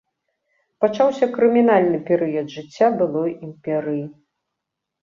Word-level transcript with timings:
Пачаўся 0.83 1.25
крымінальны 1.35 2.01
перыяд 2.09 2.47
жыцця 2.57 2.87
былой 2.99 3.31
імперыі. 3.47 4.05